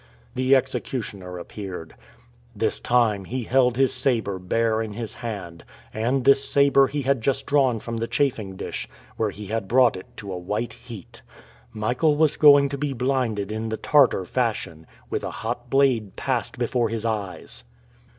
[0.33, 1.93] The executioner appeared.
[2.55, 7.21] This time, he held his saber bare in his hand, and this saber he had
[7.21, 11.21] just drawn from the chafing dish, where he had brought it to a white heat.
[11.71, 16.57] Michael was going to be blinded in the Tartar fashion, with a hot blade passed
[16.57, 17.63] before his eyes!